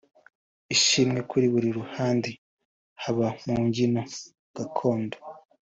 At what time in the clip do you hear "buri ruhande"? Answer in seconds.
1.53-2.29